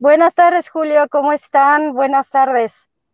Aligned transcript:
Buenas 0.00 0.34
tardes, 0.34 0.70
Julio. 0.70 1.06
¿Cómo 1.10 1.30
están? 1.30 1.92
Buenas 1.92 2.26
tardes. 2.30 2.72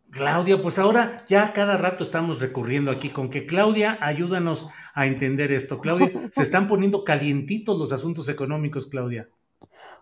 Claudia, 0.09 0.61
pues 0.61 0.79
ahora 0.79 1.25
ya 1.27 1.51
cada 1.51 1.75
rato 1.75 2.01
estamos 2.01 2.39
recurriendo 2.39 2.91
aquí 2.91 3.09
con 3.09 3.29
que 3.29 3.45
Claudia, 3.45 3.97
ayúdanos 3.99 4.69
a 4.93 5.05
entender 5.05 5.51
esto. 5.51 5.81
Claudia, 5.81 6.09
se 6.31 6.43
están 6.43 6.65
poniendo 6.65 7.03
calientitos 7.03 7.77
los 7.77 7.91
asuntos 7.91 8.29
económicos, 8.29 8.87
Claudia. 8.87 9.27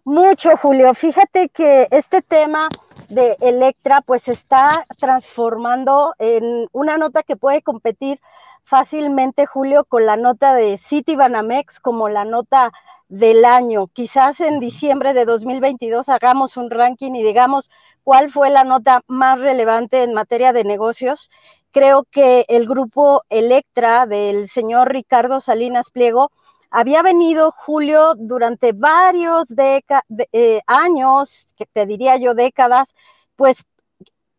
Mucho, 0.03 0.55
Julio. 0.57 0.93
Fíjate 0.93 1.49
que 1.49 1.87
este 1.89 2.21
tema 2.21 2.69
de 3.09 3.35
Electra 3.41 4.01
pues 4.01 4.21
se 4.21 4.33
está 4.33 4.83
transformando 4.99 6.13
en 6.19 6.67
una 6.71 6.99
nota 6.99 7.23
que 7.23 7.35
puede 7.35 7.63
competir 7.63 8.19
fácilmente, 8.65 9.45
Julio, 9.45 9.85
con 9.85 10.05
la 10.05 10.17
nota 10.17 10.53
de 10.55 10.77
City 10.77 11.15
Banamex 11.15 11.79
como 11.79 12.09
la 12.09 12.25
nota 12.25 12.71
del 13.07 13.45
año. 13.45 13.87
Quizás 13.87 14.41
en 14.41 14.59
diciembre 14.59 15.13
de 15.13 15.25
2022 15.25 16.09
hagamos 16.09 16.57
un 16.57 16.71
ranking 16.71 17.13
y 17.13 17.23
digamos 17.23 17.69
cuál 18.03 18.31
fue 18.31 18.49
la 18.49 18.63
nota 18.63 19.03
más 19.07 19.39
relevante 19.39 20.03
en 20.03 20.13
materia 20.13 20.51
de 20.51 20.63
negocios. 20.63 21.29
Creo 21.71 22.05
que 22.09 22.45
el 22.49 22.67
grupo 22.67 23.23
Electra 23.29 24.07
del 24.07 24.49
señor 24.49 24.91
Ricardo 24.91 25.39
Salinas 25.39 25.91
Pliego 25.91 26.31
había 26.71 27.03
venido, 27.03 27.51
Julio, 27.51 28.15
durante 28.17 28.73
varios 28.73 29.47
eh, 29.57 30.61
años, 30.65 31.47
que 31.55 31.65
te 31.67 31.85
diría 31.85 32.17
yo 32.17 32.33
décadas, 32.33 32.95
pues 33.35 33.63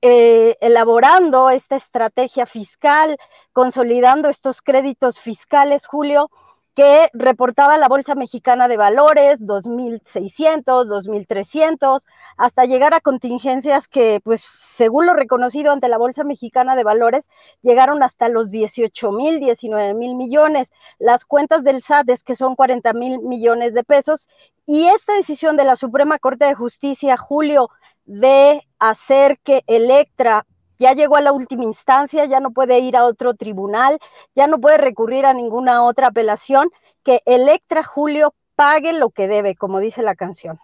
eh, 0.02 0.56
elaborando 0.60 1.50
esta 1.50 1.76
estrategia 1.76 2.46
fiscal, 2.46 3.16
consolidando 3.52 4.28
estos 4.28 4.62
créditos 4.62 5.18
fiscales, 5.18 5.86
Julio, 5.86 6.30
que 6.76 7.08
reportaba 7.14 7.78
la 7.78 7.88
Bolsa 7.88 8.14
Mexicana 8.14 8.68
de 8.68 8.76
Valores, 8.76 9.40
2.600, 9.40 10.86
2.300, 10.86 12.04
hasta 12.36 12.66
llegar 12.66 12.92
a 12.92 13.00
contingencias 13.00 13.88
que, 13.88 14.20
pues, 14.22 14.42
según 14.42 15.06
lo 15.06 15.14
reconocido 15.14 15.72
ante 15.72 15.88
la 15.88 15.96
Bolsa 15.96 16.22
Mexicana 16.22 16.76
de 16.76 16.84
Valores, 16.84 17.30
llegaron 17.62 18.02
hasta 18.02 18.28
los 18.28 18.50
18.000, 18.50 19.38
19.000 19.40 20.16
millones. 20.16 20.70
Las 20.98 21.24
cuentas 21.24 21.64
del 21.64 21.80
SAT 21.80 22.10
es 22.10 22.22
que 22.22 22.36
son 22.36 22.54
40.000 22.56 23.22
millones 23.22 23.72
de 23.72 23.82
pesos. 23.82 24.28
Y 24.66 24.86
esta 24.86 25.14
decisión 25.14 25.56
de 25.56 25.64
la 25.64 25.76
Suprema 25.76 26.18
Corte 26.18 26.44
de 26.44 26.54
Justicia, 26.54 27.16
Julio, 27.16 27.70
de 28.04 28.65
hacer 28.78 29.38
que 29.42 29.62
Electra 29.66 30.46
ya 30.78 30.92
llegó 30.92 31.16
a 31.16 31.22
la 31.22 31.32
última 31.32 31.64
instancia, 31.64 32.24
ya 32.26 32.40
no 32.40 32.52
puede 32.52 32.78
ir 32.80 32.96
a 32.96 33.04
otro 33.04 33.34
tribunal, 33.34 33.98
ya 34.34 34.46
no 34.46 34.60
puede 34.60 34.78
recurrir 34.78 35.26
a 35.26 35.34
ninguna 35.34 35.82
otra 35.82 36.08
apelación, 36.08 36.70
que 37.02 37.22
Electra 37.24 37.82
Julio 37.82 38.34
pague 38.56 38.92
lo 38.92 39.10
que 39.10 39.28
debe, 39.28 39.54
como 39.54 39.80
dice 39.80 40.02
la 40.02 40.14
canción. 40.14 40.58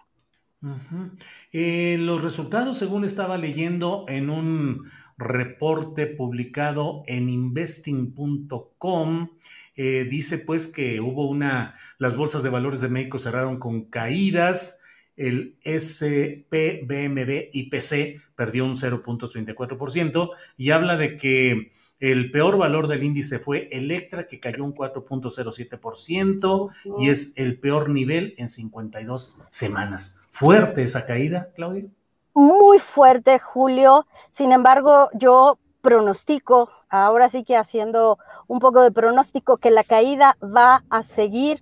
Eh, 1.51 1.97
los 1.99 2.23
resultados, 2.23 2.77
según 2.77 3.03
estaba 3.03 3.37
leyendo 3.37 4.05
en 4.07 4.29
un 4.29 4.89
reporte 5.17 6.07
publicado 6.07 7.03
en 7.05 7.29
investing.com, 7.29 9.29
eh, 9.75 10.07
dice 10.09 10.37
pues 10.37 10.67
que 10.67 11.01
hubo 11.01 11.27
una, 11.27 11.75
las 11.97 12.15
bolsas 12.15 12.43
de 12.43 12.49
valores 12.49 12.81
de 12.81 12.89
México 12.89 13.19
cerraron 13.19 13.59
con 13.59 13.85
caídas, 13.85 14.82
el 15.15 15.57
SP, 15.63 16.85
BMB 16.85 17.49
y 17.53 17.69
PC 17.69 18.19
perdió 18.35 18.65
un 18.65 18.75
0.34% 18.75 20.31
y 20.57 20.71
habla 20.71 20.97
de 20.97 21.17
que 21.17 21.71
el 21.99 22.31
peor 22.31 22.57
valor 22.57 22.87
del 22.87 23.03
índice 23.03 23.39
fue 23.39 23.69
Electra, 23.71 24.27
que 24.27 24.39
cayó 24.39 24.63
un 24.63 24.75
4.07% 24.75 26.69
y 26.99 27.09
es 27.09 27.33
el 27.37 27.59
peor 27.59 27.89
nivel 27.89 28.35
en 28.37 28.49
52 28.49 29.37
semanas. 29.51 30.19
¿Fuerte 30.29 30.83
esa 30.83 31.05
caída, 31.05 31.49
Claudia? 31.55 31.85
Muy 32.33 32.79
fuerte, 32.79 33.39
Julio. 33.39 34.05
Sin 34.31 34.51
embargo, 34.51 35.09
yo 35.13 35.59
pronostico, 35.81 36.69
ahora 36.89 37.29
sí 37.29 37.43
que 37.43 37.55
haciendo 37.55 38.17
un 38.47 38.59
poco 38.59 38.81
de 38.81 38.91
pronóstico, 38.91 39.57
que 39.57 39.71
la 39.71 39.83
caída 39.83 40.37
va 40.43 40.83
a 40.89 41.03
seguir 41.03 41.61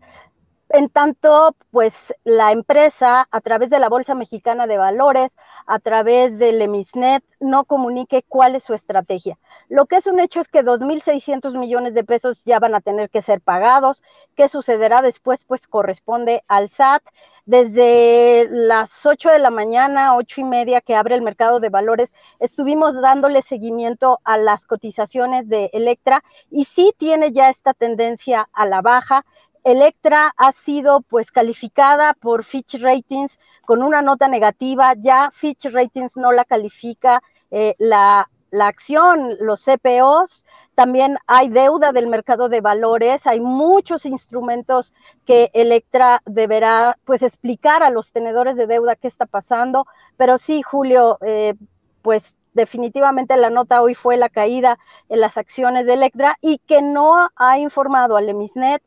en 0.74 0.90
tanto, 0.90 1.56
pues 1.72 2.14
la 2.24 2.52
empresa, 2.52 3.28
a 3.32 3.42
través 3.42 3.70
de 3.70 3.80
la 3.80 3.90
Bolsa 3.90 4.16
Mexicana 4.16 4.68
de 4.68 4.78
Valores, 4.78 5.38
a 5.66 5.80
través 5.80 6.38
del 6.40 6.62
EMISNET, 6.62 7.24
no 7.40 7.66
comunique 7.66 8.24
cuál 8.28 8.56
es 8.56 8.64
su 8.64 8.74
estrategia. 8.74 9.38
Lo 9.70 9.86
que 9.86 9.98
es 9.98 10.08
un 10.08 10.20
hecho 10.20 10.40
es 10.40 10.48
que 10.48 10.64
2.600 10.64 11.58
millones 11.58 11.94
de 11.94 12.04
pesos 12.04 12.44
ya 12.46 12.60
van 12.60 12.76
a 12.76 12.82
tener 12.82 13.10
que 13.10 13.22
ser 13.22 13.42
pagados. 13.42 14.04
¿Qué 14.36 14.48
sucederá 14.50 15.02
después? 15.02 15.46
Pues 15.46 15.68
corresponde 15.68 16.44
al 16.48 16.70
SAT. 16.70 17.04
Desde 17.46 18.48
las 18.52 19.04
8 19.06 19.32
de 19.32 19.40
la 19.40 19.50
mañana, 19.50 20.16
ocho 20.16 20.42
y 20.42 20.44
media 20.44 20.80
que 20.80 20.96
abre 20.96 21.16
el 21.16 21.24
mercado 21.24 21.60
de 21.60 21.70
valores, 21.70 22.14
estuvimos 22.40 22.94
dándole 23.02 23.42
seguimiento 23.42 24.20
a 24.24 24.38
las 24.38 24.68
cotizaciones 24.68 25.50
de 25.50 25.72
Electra 25.74 26.24
y 26.52 26.66
sí 26.66 26.94
tiene 26.98 27.32
ya 27.32 27.50
esta 27.50 27.74
tendencia 27.74 28.48
a 28.54 28.68
la 28.68 28.82
baja. 28.82 29.26
Electra 29.64 30.34
ha 30.38 30.52
sido 30.52 31.02
pues 31.02 31.32
calificada 31.32 32.14
por 32.14 32.44
Fitch 32.44 32.76
Ratings 32.82 33.40
con 33.66 33.84
una 33.84 34.02
nota 34.02 34.28
negativa, 34.28 34.94
ya 34.98 35.32
Fitch 35.34 35.66
Ratings 35.66 36.18
no 36.18 36.32
la 36.32 36.46
califica 36.46 37.22
eh, 37.52 37.76
la, 37.78 38.30
la 38.50 38.68
acción, 38.68 39.38
los 39.40 39.64
CPOs, 39.64 40.46
también 40.76 41.18
hay 41.28 41.50
deuda 41.50 41.92
del 41.92 42.08
mercado 42.08 42.50
de 42.50 42.62
valores, 42.62 43.28
hay 43.28 43.40
muchos 43.40 44.06
instrumentos 44.06 44.94
que 45.26 45.52
Electra 45.54 46.22
deberá 46.26 46.98
pues 47.06 47.22
explicar 47.22 47.84
a 47.84 47.90
los 47.90 48.12
tenedores 48.12 48.56
de 48.56 48.68
deuda 48.68 48.96
qué 48.96 49.08
está 49.08 49.26
pasando, 49.26 49.86
pero 50.18 50.38
sí, 50.38 50.62
Julio, 50.62 51.18
eh, 51.22 51.54
pues 52.02 52.38
definitivamente 52.54 53.38
la 53.38 53.50
nota 53.50 53.82
hoy 53.82 53.96
fue 53.96 54.18
la 54.18 54.30
caída 54.30 54.78
en 55.10 55.20
las 55.22 55.38
acciones 55.38 55.86
de 55.86 55.94
Electra 55.94 56.38
y 56.42 56.60
que 56.60 56.82
no 56.82 57.30
ha 57.36 57.60
informado 57.60 58.18
al 58.18 58.30
Emisnet 58.30 58.82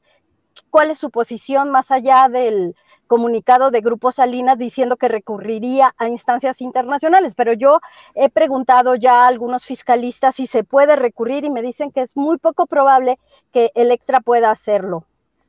cuál 0.70 0.90
es 0.90 0.98
su 0.98 1.10
posición 1.10 1.70
más 1.70 1.90
allá 1.90 2.28
del 2.28 2.74
comunicado 3.06 3.70
de 3.70 3.80
Grupo 3.80 4.12
Salinas 4.12 4.58
diciendo 4.58 4.96
que 4.96 5.08
recurriría 5.08 5.94
a 5.98 6.08
instancias 6.08 6.60
internacionales, 6.60 7.34
pero 7.34 7.52
yo 7.52 7.80
he 8.14 8.30
preguntado 8.30 8.94
ya 8.94 9.24
a 9.24 9.26
algunos 9.28 9.64
fiscalistas 9.64 10.36
si 10.36 10.46
se 10.46 10.64
puede 10.64 10.96
recurrir 10.96 11.44
y 11.44 11.50
me 11.50 11.62
dicen 11.62 11.92
que 11.92 12.00
es 12.00 12.16
muy 12.16 12.38
poco 12.38 12.66
probable 12.66 13.18
que 13.52 13.70
Electra 13.74 14.20
pueda 14.20 14.50
hacerlo. 14.50 15.04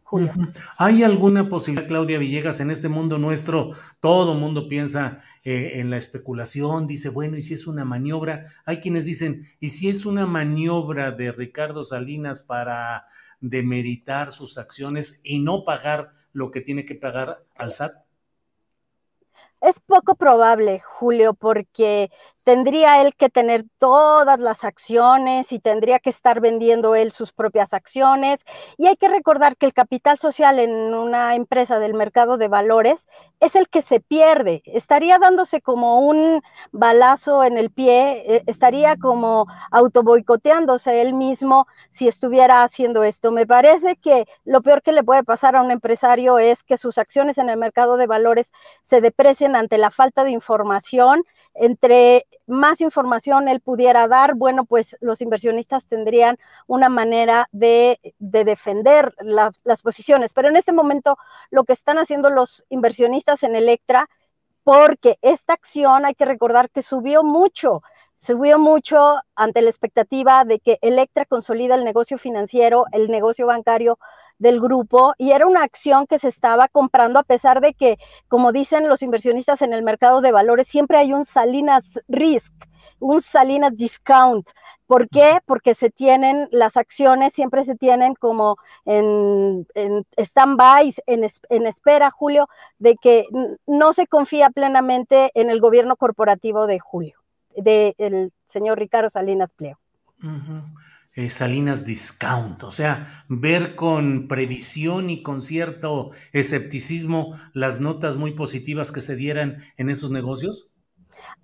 Julio. 0.06 0.32
¿Hay 0.78 1.02
alguna 1.02 1.50
posibilidad, 1.50 1.88
Claudia 1.88 2.20
Villegas, 2.20 2.60
en 2.60 2.70
este 2.70 2.90
mundo 2.90 3.18
nuestro? 3.18 3.72
Todo 4.00 4.36
mundo 4.36 4.70
piensa 4.70 5.18
eh, 5.44 5.72
en 5.76 5.90
la 5.90 5.98
especulación, 5.98 6.86
dice, 6.86 7.10
bueno, 7.10 7.38
¿y 7.38 7.42
si 7.42 7.56
es 7.56 7.66
una 7.66 7.86
maniobra? 7.86 8.46
Hay 8.66 8.82
quienes 8.82 9.06
dicen, 9.06 9.48
¿y 9.60 9.70
si 9.70 9.90
es 9.90 10.06
una 10.06 10.28
maniobra 10.28 11.12
de 11.12 11.32
Ricardo 11.32 11.84
Salinas 11.84 12.42
para 12.42 13.08
demeritar 13.42 14.32
sus 14.32 14.60
acciones 14.60 15.22
y 15.24 15.40
no 15.40 15.64
pagar 15.64 16.12
lo 16.34 16.52
que 16.52 16.62
tiene 16.62 16.86
que 16.86 16.94
pagar 16.94 17.44
al 17.56 17.72
SAT? 17.72 18.06
Es 19.62 19.80
poco 19.80 20.14
probable, 20.14 20.82
Julio, 20.82 21.34
porque 21.34 22.12
tendría 22.46 23.02
él 23.02 23.16
que 23.16 23.30
tener 23.30 23.66
todas 23.80 24.40
las 24.40 24.64
acciones 24.64 25.52
y 25.52 25.60
tendría 25.60 26.00
que 26.00 26.12
estar 26.12 26.40
vendiendo 26.40 26.96
él 26.96 27.12
sus 27.12 27.34
propias 27.34 27.74
acciones. 27.74 28.46
Y 28.78 28.86
hay 28.86 28.96
que 28.96 29.10
recordar 29.10 29.58
que 29.58 29.66
el 29.66 29.74
capital 29.74 30.20
social 30.20 30.60
en 30.60 30.72
una 30.94 31.36
empresa 31.36 31.80
del 31.80 31.96
mercado 31.96 32.38
de 32.38 32.48
valores 32.48 33.08
es 33.40 33.56
el 33.56 33.68
que 33.68 33.82
se 33.82 34.00
pierde. 34.00 34.62
Estaría 34.66 35.18
dándose 35.18 35.60
como 35.60 36.00
un 36.02 36.42
balazo 36.72 37.44
en 37.44 37.58
el 37.58 37.72
pie, 37.72 38.36
eh, 38.36 38.44
estaría 38.46 38.96
como 38.96 39.48
autoboicoteándose 39.72 41.02
él 41.02 41.16
mismo 41.16 41.66
si 41.90 42.08
estuviera 42.08 42.64
haciendo 42.64 43.04
esto. 43.04 43.32
Me 43.32 43.48
parece 43.48 43.96
que 43.96 44.28
lo 44.44 44.62
peor 44.62 44.84
que 44.84 44.92
le 44.92 45.04
puede 45.04 45.24
pasar 45.24 45.56
a 45.56 45.64
un 45.64 45.72
empresario 45.72 46.38
es 46.38 46.62
que 46.62 46.78
sus 46.78 47.00
acciones 47.00 47.40
en 47.40 47.50
el 47.50 47.58
mercado 47.58 47.98
de 47.98 48.06
valores 48.06 48.52
se 48.84 49.02
deprecien 49.02 49.56
ante 49.56 49.80
la 49.80 49.90
falta 49.90 50.24
de 50.24 50.32
información 50.32 51.24
entre 51.56 52.28
más 52.48 52.82
información 52.82 53.48
él 53.48 53.62
pudiera 53.62 54.08
dar, 54.08 54.36
bueno, 54.36 54.66
pues 54.66 54.98
los 55.02 55.22
inversionistas 55.22 55.88
tendrían 55.88 56.38
una 56.68 56.90
manera 56.90 57.48
de, 57.52 58.00
defender 58.20 59.16
las 59.20 59.82
posiciones. 59.82 60.34
Pero 60.34 60.50
en 60.50 60.58
ese 60.58 60.74
momento 60.74 61.18
lo 61.50 61.64
que 61.64 61.74
están 61.74 61.98
haciendo 61.98 62.30
los 62.30 62.64
inversionistas 62.70 63.44
en 63.44 63.56
Electra, 63.56 64.08
porque 64.64 65.18
esta 65.22 65.54
acción 65.54 66.06
hay 66.06 66.14
que 66.14 66.26
recordar 66.26 66.70
que 66.70 66.82
subió 66.82 67.24
mucho, 67.24 67.82
subió 68.16 68.60
mucho 68.60 69.16
ante 69.36 69.62
la 69.62 69.70
expectativa 69.70 70.44
de 70.46 70.60
que 70.60 70.78
Electra 70.82 71.26
consolida 71.26 71.76
el 71.76 71.84
negocio 71.84 72.18
financiero, 72.18 72.86
el 72.92 73.10
negocio 73.10 73.48
bancario 73.48 73.98
del 74.38 74.60
grupo 74.60 75.14
y 75.18 75.32
era 75.32 75.48
una 75.48 75.64
acción 75.64 76.08
que 76.08 76.20
se 76.20 76.28
estaba 76.28 76.68
comprando 76.68 77.20
a 77.20 77.24
pesar 77.24 77.62
de 77.62 77.74
que, 77.74 77.98
como 78.28 78.52
dicen 78.52 78.88
los 78.88 79.02
inversionistas 79.02 79.62
en 79.62 79.74
el 79.74 79.84
mercado 79.84 80.22
de 80.22 80.32
valores, 80.32 80.68
siempre 80.68 80.98
hay 80.98 81.14
un 81.14 81.26
Salinas 81.26 82.00
Risk, 82.08 82.54
un 83.00 83.22
Salinas 83.22 83.76
Discount. 83.76 84.50
¿Por 84.88 85.10
qué? 85.10 85.40
Porque 85.46 85.74
se 85.74 85.90
tienen 85.90 86.48
las 86.52 86.78
acciones, 86.78 87.34
siempre 87.34 87.64
se 87.66 87.76
tienen 87.76 88.14
como 88.14 88.58
en, 88.86 89.66
en 89.74 90.06
stand-by, 90.18 90.94
en, 91.08 91.28
en, 91.50 91.66
espera, 91.66 92.12
Julio, 92.12 92.48
de 92.78 92.96
que 92.96 93.26
no 93.66 93.94
se 93.94 94.06
confía 94.06 94.52
plenamente 94.52 95.32
en 95.34 95.50
el 95.50 95.60
gobierno 95.60 95.96
corporativo 95.96 96.68
de 96.68 96.80
Julio, 96.80 97.18
del 97.56 98.32
señor 98.46 98.78
Ricardo 98.78 99.10
Salinas 99.10 99.54
Pleo. 99.54 99.80
Eh, 101.16 101.30
Salinas 101.30 101.86
Discount, 101.86 102.64
o 102.64 102.72
sea, 102.72 103.26
ver 103.30 103.76
con 103.76 104.28
previsión 104.28 105.10
y 105.10 105.24
con 105.24 105.42
cierto 105.42 106.12
escepticismo 106.34 107.40
las 107.54 107.80
notas 107.80 108.18
muy 108.18 108.34
positivas 108.34 108.92
que 108.92 109.00
se 109.00 109.16
dieran 109.16 109.64
en 109.78 109.90
esos 109.90 110.12
negocios? 110.12 110.68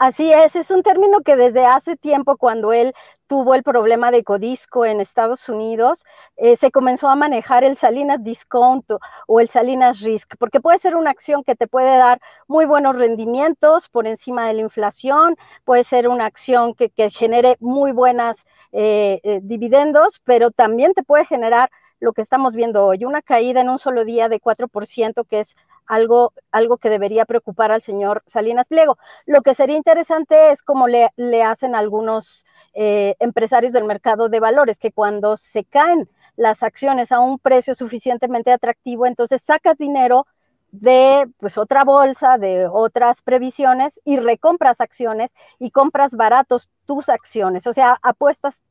Así 0.01 0.33
es, 0.33 0.55
es 0.55 0.71
un 0.71 0.81
término 0.81 1.21
que 1.21 1.35
desde 1.35 1.63
hace 1.67 1.95
tiempo, 1.95 2.35
cuando 2.35 2.73
él 2.73 2.91
tuvo 3.27 3.53
el 3.53 3.61
problema 3.61 4.09
de 4.09 4.23
Codisco 4.23 4.83
en 4.83 4.99
Estados 4.99 5.47
Unidos, 5.47 6.05
eh, 6.37 6.55
se 6.55 6.71
comenzó 6.71 7.07
a 7.07 7.15
manejar 7.15 7.63
el 7.63 7.77
Salinas 7.77 8.23
Discount 8.23 8.89
o 9.27 9.39
el 9.39 9.47
Salinas 9.47 9.99
Risk, 9.99 10.37
porque 10.39 10.59
puede 10.59 10.79
ser 10.79 10.95
una 10.95 11.11
acción 11.11 11.43
que 11.43 11.55
te 11.55 11.67
puede 11.67 11.97
dar 11.97 12.19
muy 12.47 12.65
buenos 12.65 12.95
rendimientos 12.95 13.89
por 13.89 14.07
encima 14.07 14.47
de 14.47 14.55
la 14.55 14.61
inflación, 14.61 15.35
puede 15.65 15.83
ser 15.83 16.07
una 16.07 16.25
acción 16.25 16.73
que, 16.73 16.89
genere 17.11 17.57
muy 17.59 17.91
buenas 17.91 18.43
eh, 18.71 19.19
eh, 19.21 19.39
dividendos, 19.43 20.19
pero 20.23 20.49
también 20.49 20.95
te 20.95 21.03
puede 21.03 21.25
generar 21.25 21.69
lo 21.99 22.13
que 22.13 22.23
estamos 22.23 22.55
viendo 22.55 22.83
hoy, 22.87 23.05
una 23.05 23.21
caída 23.21 23.61
en 23.61 23.69
un 23.69 23.77
solo 23.77 24.03
día 24.03 24.29
de 24.29 24.39
4%, 24.39 25.25
que 25.27 25.41
es 25.41 25.55
algo, 25.91 26.31
algo 26.51 26.77
que 26.77 26.89
debería 26.89 27.25
preocupar 27.25 27.71
al 27.71 27.81
señor 27.81 28.23
Salinas 28.25 28.67
Pliego. 28.67 28.97
Lo 29.25 29.41
que 29.41 29.53
sería 29.53 29.75
interesante 29.75 30.51
es 30.51 30.61
como 30.61 30.87
le, 30.87 31.09
le 31.17 31.43
hacen 31.43 31.75
algunos 31.75 32.45
eh, 32.73 33.15
empresarios 33.19 33.73
del 33.73 33.83
mercado 33.83 34.29
de 34.29 34.39
valores, 34.39 34.79
que 34.79 34.93
cuando 34.93 35.35
se 35.35 35.65
caen 35.65 36.09
las 36.37 36.63
acciones 36.63 37.11
a 37.11 37.19
un 37.19 37.39
precio 37.39 37.75
suficientemente 37.75 38.53
atractivo, 38.53 39.05
entonces 39.05 39.41
sacas 39.41 39.77
dinero 39.77 40.25
de 40.71 41.29
pues 41.37 41.57
otra 41.57 41.83
bolsa, 41.83 42.37
de 42.37 42.67
otras 42.67 43.21
previsiones 43.21 43.99
y 44.05 44.17
recompras 44.17 44.79
acciones 44.79 45.33
y 45.59 45.71
compras 45.71 46.13
baratos 46.13 46.69
tus 46.85 47.09
acciones, 47.09 47.67
o 47.67 47.73
sea, 47.73 47.97
apuestas 48.01 48.63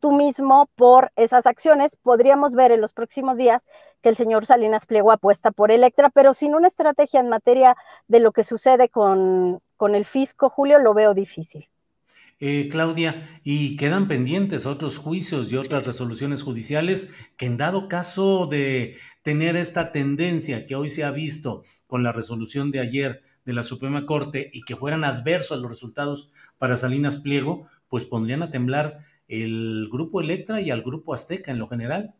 tú 0.00 0.12
mismo 0.12 0.68
por 0.74 1.12
esas 1.16 1.46
acciones. 1.46 1.96
Podríamos 1.96 2.54
ver 2.54 2.72
en 2.72 2.80
los 2.80 2.92
próximos 2.92 3.36
días 3.36 3.66
que 4.02 4.08
el 4.08 4.16
señor 4.16 4.46
Salinas 4.46 4.86
Pliego 4.86 5.12
apuesta 5.12 5.52
por 5.52 5.70
Electra, 5.70 6.10
pero 6.10 6.34
sin 6.34 6.54
una 6.54 6.68
estrategia 6.68 7.20
en 7.20 7.28
materia 7.28 7.76
de 8.08 8.20
lo 8.20 8.32
que 8.32 8.44
sucede 8.44 8.88
con, 8.88 9.60
con 9.76 9.94
el 9.94 10.06
fisco, 10.06 10.48
Julio, 10.48 10.78
lo 10.78 10.94
veo 10.94 11.14
difícil. 11.14 11.68
Eh, 12.42 12.68
Claudia, 12.70 13.28
y 13.44 13.76
quedan 13.76 14.08
pendientes 14.08 14.64
otros 14.64 14.96
juicios 14.96 15.52
y 15.52 15.56
otras 15.56 15.86
resoluciones 15.86 16.42
judiciales 16.42 17.14
que 17.36 17.44
en 17.44 17.58
dado 17.58 17.86
caso 17.86 18.46
de 18.46 18.96
tener 19.22 19.56
esta 19.56 19.92
tendencia 19.92 20.64
que 20.64 20.74
hoy 20.74 20.88
se 20.88 21.04
ha 21.04 21.10
visto 21.10 21.64
con 21.86 22.02
la 22.02 22.12
resolución 22.12 22.70
de 22.70 22.80
ayer 22.80 23.22
de 23.44 23.52
la 23.52 23.62
Suprema 23.62 24.06
Corte 24.06 24.50
y 24.54 24.62
que 24.62 24.74
fueran 24.74 25.04
adversos 25.04 25.58
a 25.58 25.60
los 25.60 25.70
resultados 25.70 26.30
para 26.56 26.78
Salinas 26.78 27.16
Pliego, 27.16 27.66
pues 27.90 28.06
pondrían 28.06 28.42
a 28.42 28.50
temblar 28.50 29.04
el 29.30 29.88
grupo 29.90 30.20
Electra 30.20 30.60
y 30.60 30.70
al 30.70 30.82
grupo 30.82 31.14
Azteca 31.14 31.50
en 31.50 31.58
lo 31.58 31.68
general. 31.68 32.14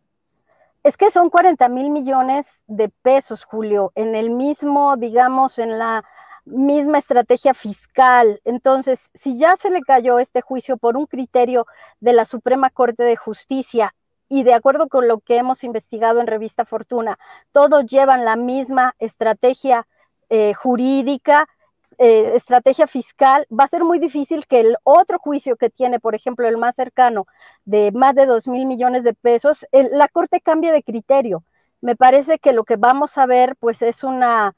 Es 0.83 0.97
que 0.97 1.11
son 1.11 1.29
40 1.29 1.69
mil 1.69 1.91
millones 1.91 2.63
de 2.67 2.89
pesos, 2.89 3.45
Julio, 3.45 3.93
en 3.97 4.15
el 4.15 4.31
mismo, 4.31 4.97
digamos, 4.97 5.59
en 5.59 5.79
la 5.79 6.05
misma 6.47 6.99
estrategia 6.99 7.53
fiscal. 7.53 8.41
Entonces, 8.45 9.11
si 9.13 9.39
ya 9.39 9.57
se 9.57 9.71
le 9.71 9.83
cayó 9.83 10.19
este 10.19 10.41
juicio 10.41 10.77
por 10.77 10.97
un 10.97 11.07
criterio 11.07 11.67
de 12.01 12.13
la 12.13 12.25
Suprema 12.25 12.71
Corte 12.71 13.03
de 13.03 13.17
Justicia 13.17 13.95
y 14.29 14.45
de 14.45 14.55
acuerdo 14.55 14.89
con 14.89 15.09
lo 15.09 15.19
que 15.19 15.37
hemos 15.37 15.65
investigado 15.65 16.21
en 16.21 16.29
Revista 16.29 16.65
Fortuna, 16.65 17.19
todos 17.53 17.85
llevan 17.87 18.25
la 18.25 18.37
misma 18.37 18.95
estrategia 18.99 19.87
eh, 20.31 20.55
jurídica, 20.55 21.49
eh, 22.01 22.33
estrategia 22.37 22.87
fiscal, 22.89 23.47
va 23.53 23.65
a 23.65 23.69
ser 23.69 23.85
muy 23.85 23.99
difícil 24.01 24.47
que 24.47 24.61
el 24.61 24.77
otro 24.85 25.19
juicio 25.21 25.57
que 25.57 25.71
tiene, 25.71 26.01
por 26.01 26.15
ejemplo, 26.17 26.49
el 26.49 26.59
más 26.59 26.75
cercano, 26.77 27.27
de 27.67 27.93
más 27.93 28.15
de 28.17 28.27
2 28.27 28.49
mil 28.49 28.67
millones 28.67 29.05
de 29.05 29.15
pesos, 29.15 29.67
la 29.73 30.09
Corte 30.09 30.41
cambie 30.41 30.73
de 30.73 30.83
criterio. 30.83 31.45
Me 31.83 31.97
parece 31.97 32.39
que 32.39 32.53
lo 32.53 32.65
que 32.65 32.77
vamos 32.77 33.19
a 33.19 33.27
ver, 33.27 33.57
pues, 33.57 33.83
es 33.83 34.05
una 34.05 34.55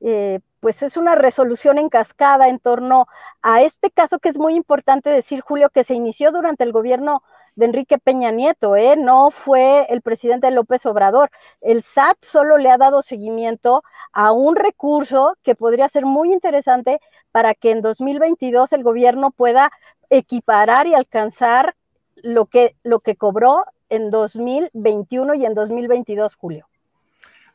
eh, 0.00 0.40
pues 0.60 0.82
es 0.82 0.96
una 0.96 1.14
resolución 1.14 1.78
en 1.78 1.88
cascada 1.88 2.48
en 2.48 2.58
torno 2.58 3.06
a 3.42 3.62
este 3.62 3.90
caso 3.90 4.18
que 4.18 4.28
es 4.28 4.38
muy 4.38 4.54
importante 4.54 5.10
decir, 5.10 5.40
Julio, 5.40 5.70
que 5.70 5.84
se 5.84 5.94
inició 5.94 6.32
durante 6.32 6.64
el 6.64 6.72
gobierno 6.72 7.22
de 7.56 7.66
Enrique 7.66 7.98
Peña 7.98 8.30
Nieto, 8.30 8.76
¿eh? 8.76 8.96
no 8.96 9.30
fue 9.30 9.86
el 9.88 10.02
presidente 10.02 10.50
López 10.50 10.86
Obrador. 10.86 11.30
El 11.60 11.82
SAT 11.82 12.18
solo 12.22 12.58
le 12.58 12.70
ha 12.70 12.78
dado 12.78 13.02
seguimiento 13.02 13.82
a 14.12 14.32
un 14.32 14.56
recurso 14.56 15.36
que 15.42 15.54
podría 15.54 15.88
ser 15.88 16.04
muy 16.04 16.32
interesante 16.32 17.00
para 17.32 17.54
que 17.54 17.70
en 17.70 17.80
2022 17.80 18.72
el 18.72 18.82
gobierno 18.82 19.30
pueda 19.30 19.70
equiparar 20.10 20.86
y 20.86 20.94
alcanzar 20.94 21.74
lo 22.16 22.46
que, 22.46 22.76
lo 22.82 23.00
que 23.00 23.16
cobró 23.16 23.64
en 23.88 24.10
2021 24.10 25.34
y 25.34 25.46
en 25.46 25.54
2022, 25.54 26.36
Julio. 26.36 26.68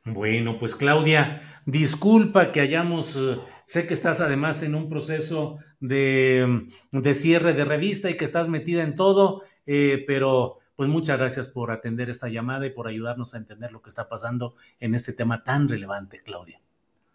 Bueno, 0.05 0.57
pues 0.59 0.75
Claudia, 0.75 1.41
disculpa 1.65 2.51
que 2.51 2.61
hayamos, 2.61 3.15
eh, 3.15 3.39
sé 3.65 3.87
que 3.87 3.95
estás 3.95 4.21
además 4.21 4.61
en 4.61 4.75
un 4.75 4.87
proceso 4.87 5.57
de, 5.79 6.67
de, 6.91 7.13
cierre 7.15 7.53
de 7.53 7.65
revista 7.65 8.11
y 8.11 8.15
que 8.15 8.23
estás 8.23 8.47
metida 8.47 8.83
en 8.83 8.93
todo, 8.93 9.41
eh, 9.65 10.03
pero 10.05 10.59
pues 10.75 10.89
muchas 10.89 11.17
gracias 11.17 11.47
por 11.47 11.71
atender 11.71 12.11
esta 12.11 12.29
llamada 12.29 12.67
y 12.67 12.69
por 12.69 12.87
ayudarnos 12.87 13.33
a 13.33 13.37
entender 13.37 13.71
lo 13.71 13.81
que 13.81 13.89
está 13.89 14.07
pasando 14.07 14.53
en 14.79 14.93
este 14.93 15.11
tema 15.11 15.43
tan 15.43 15.67
relevante, 15.67 16.21
Claudia. 16.21 16.61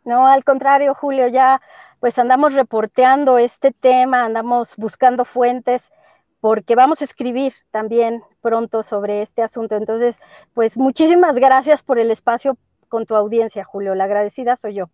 No, 0.05 0.27
al 0.27 0.43
contrario, 0.43 0.95
Julio, 0.95 1.29
ya 1.29 1.63
pues 2.01 2.19
andamos 2.19 2.55
reporteando 2.55 3.39
este 3.39 3.71
tema, 3.71 4.25
andamos 4.25 4.75
buscando 4.77 5.25
fuentes 5.25 5.93
porque 6.41 6.75
vamos 6.75 7.03
a 7.03 7.05
escribir 7.05 7.53
también 7.71 8.23
pronto 8.41 8.83
sobre 8.83 9.23
este 9.23 9.43
asunto. 9.43 9.77
Entonces, 9.77 10.21
pues 10.55 10.77
muchísimas 10.77 11.35
gracias 11.35 11.83
por 11.83 11.99
el 11.99 12.11
espacio 12.11 12.57
con 12.91 13.07
tu 13.07 13.15
audiencia, 13.15 13.65
Julio. 13.65 13.95
La 13.95 14.05
agradecida 14.05 14.57
soy 14.57 14.75
yo. 14.75 14.91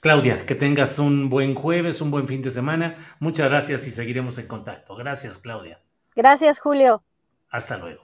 Claudia, 0.00 0.46
que 0.46 0.54
tengas 0.54 0.98
un 0.98 1.28
buen 1.28 1.54
jueves, 1.54 2.00
un 2.00 2.10
buen 2.10 2.26
fin 2.26 2.40
de 2.40 2.50
semana. 2.50 2.96
Muchas 3.20 3.48
gracias 3.48 3.86
y 3.86 3.90
seguiremos 3.90 4.38
en 4.38 4.46
contacto. 4.46 4.96
Gracias, 4.96 5.38
Claudia. 5.38 5.80
Gracias, 6.16 6.58
Julio. 6.58 7.02
Hasta 7.50 7.78
luego. 7.78 8.02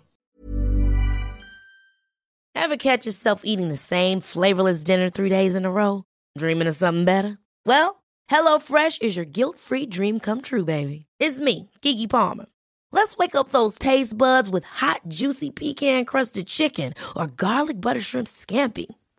Ever 2.55 2.77
catch 2.77 3.05
yourself 3.05 3.43
eating 3.45 3.69
the 3.69 3.77
same 3.77 4.21
flavorless 4.21 4.85
dinner 4.85 5.11
three 5.11 5.29
days 5.29 5.55
in 5.57 5.65
a 5.65 5.71
row? 5.71 6.05
Dreaming 6.39 6.69
of 6.69 6.77
something 6.77 7.05
better? 7.05 7.39
Well, 7.67 8.03
HelloFresh 8.31 9.03
is 9.03 9.17
your 9.17 9.27
guilt-free 9.27 9.87
dream 9.87 10.19
come 10.21 10.41
true, 10.41 10.65
baby. 10.65 11.07
It's 11.19 11.41
me, 11.41 11.71
Kiki 11.83 12.07
Palmer. 12.07 12.47
Let's 12.91 13.17
wake 13.17 13.35
up 13.35 13.51
those 13.51 13.79
taste 13.79 14.17
buds 14.17 14.49
with 14.49 14.65
hot, 14.65 15.01
juicy 15.09 15.51
pecan-crusted 15.51 16.47
chicken 16.47 16.95
or 17.17 17.27
garlic 17.27 17.81
butter 17.81 18.01
shrimp 18.01 18.29
scampi. 18.29 18.87